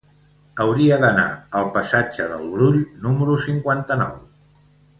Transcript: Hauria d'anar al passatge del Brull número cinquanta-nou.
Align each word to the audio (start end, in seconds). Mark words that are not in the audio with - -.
Hauria 0.63 0.97
d'anar 1.03 1.25
al 1.59 1.67
passatge 1.75 2.25
del 2.33 2.47
Brull 2.55 2.81
número 3.05 3.37
cinquanta-nou. 3.47 4.17